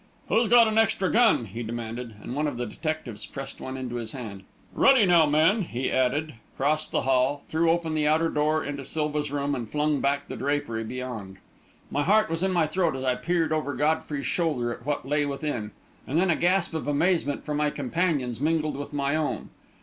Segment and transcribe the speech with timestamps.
[0.29, 3.97] "Who's got an extra gun?" he demanded, and one of the detectives pressed one into
[3.97, 4.41] his hand.
[4.73, 9.31] "Ready, now, men," he added, crossed the hall, threw open the outer door into Silva's
[9.31, 11.37] room, and flung back the drapery beyond.
[11.91, 15.23] My heart was in my throat as I peered over Godfrey's shoulder at what lay
[15.27, 15.69] within;
[16.07, 19.51] and then a gasp of amazement from my companions mingled with my own.